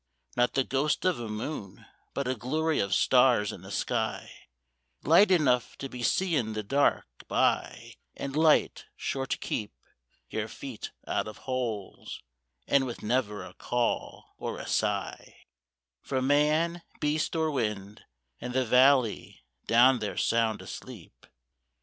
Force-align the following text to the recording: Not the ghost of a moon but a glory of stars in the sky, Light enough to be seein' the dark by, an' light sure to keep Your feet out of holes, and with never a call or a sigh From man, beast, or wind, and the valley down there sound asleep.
Not 0.35 0.55
the 0.55 0.63
ghost 0.63 1.05
of 1.05 1.19
a 1.19 1.29
moon 1.29 1.85
but 2.15 2.27
a 2.27 2.33
glory 2.33 2.79
of 2.79 2.95
stars 2.95 3.51
in 3.51 3.61
the 3.61 3.69
sky, 3.69 4.31
Light 5.03 5.29
enough 5.29 5.77
to 5.77 5.87
be 5.89 6.01
seein' 6.01 6.53
the 6.53 6.63
dark 6.63 7.05
by, 7.27 7.93
an' 8.15 8.31
light 8.31 8.85
sure 8.95 9.27
to 9.27 9.37
keep 9.37 9.75
Your 10.27 10.47
feet 10.47 10.89
out 11.05 11.27
of 11.27 11.37
holes, 11.45 12.23
and 12.67 12.87
with 12.87 13.03
never 13.03 13.45
a 13.45 13.53
call 13.53 14.33
or 14.39 14.57
a 14.57 14.65
sigh 14.65 15.45
From 16.01 16.25
man, 16.25 16.81
beast, 16.99 17.35
or 17.35 17.51
wind, 17.51 18.01
and 18.39 18.53
the 18.55 18.65
valley 18.65 19.43
down 19.67 19.99
there 19.99 20.17
sound 20.17 20.63
asleep. 20.63 21.27